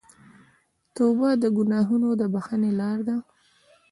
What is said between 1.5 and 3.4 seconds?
ګناهونو د بخښنې لاره ده.